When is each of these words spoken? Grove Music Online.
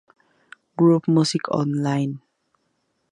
Grove 0.77 1.03
Music 1.13 1.47
Online. 1.51 2.17